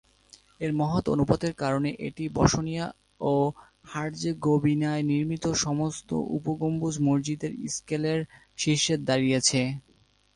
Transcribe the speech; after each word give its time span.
এর 0.61 0.71
মহৎ 0.75 1.05
অনুপাতের 1.09 1.53
কারণে 1.55 1.89
এটি 2.07 2.23
বসনিয়া 2.33 2.85
ও 3.23 3.33
হার্জেগোভিনায় 3.85 5.03
নির্মিত 5.11 5.45
সমস্ত 5.65 6.09
উপ-গম্বুজ 6.35 6.95
মসজিদের 7.07 7.51
স্কেলের 7.75 8.19
শীর্ষে 8.57 8.95
দাঁড়িয়েছে। 9.07 9.61